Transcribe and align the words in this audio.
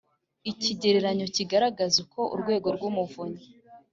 Ikigereranyo 0.51 1.25
kigaragaza 1.35 1.95
uko 2.03 2.19
urwego 2.33 2.67
rw 2.75 2.81
umuvunyi 2.89 3.41